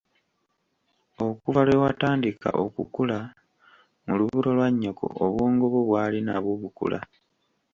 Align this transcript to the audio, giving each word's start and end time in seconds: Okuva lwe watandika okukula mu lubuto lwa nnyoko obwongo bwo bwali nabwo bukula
Okuva 1.27 1.61
lwe 1.67 1.77
watandika 1.83 2.49
okukula 2.65 3.17
mu 4.05 4.13
lubuto 4.19 4.49
lwa 4.57 4.67
nnyoko 4.71 5.05
obwongo 5.23 5.65
bwo 5.71 5.81
bwali 5.87 6.19
nabwo 6.27 6.53
bukula 6.61 6.99